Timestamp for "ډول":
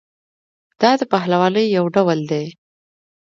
1.95-2.19